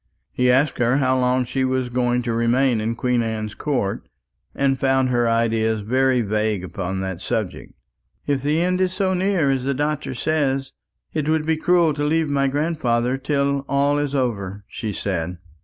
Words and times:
He 0.31 0.49
asked 0.49 0.79
her 0.79 0.97
how 0.97 1.15
long 1.19 1.45
she 1.45 1.63
was 1.63 1.89
going 1.89 2.23
to 2.23 2.33
remain 2.33 2.81
in 2.81 2.95
Queen 2.95 3.21
Anne's 3.21 3.53
Court, 3.53 4.01
and 4.55 4.79
found 4.79 5.09
her 5.09 5.29
ideas 5.29 5.81
very 5.81 6.21
vague 6.21 6.63
upon 6.63 7.01
that 7.01 7.21
subject. 7.21 7.75
"If 8.25 8.41
the 8.41 8.61
end 8.61 8.81
is 8.81 8.93
so 8.93 9.13
near 9.13 9.51
as 9.51 9.63
the 9.63 9.75
doctor 9.75 10.15
says, 10.15 10.73
it 11.13 11.29
would 11.29 11.45
be 11.45 11.55
cruel 11.55 11.93
to 11.93 12.03
leave 12.03 12.29
my 12.31 12.47
grandfather 12.47 13.15
till 13.19 13.63
all 13.69 13.99
is 13.99 14.15
over," 14.15 14.65
she 14.67 14.91
said. 14.91 15.37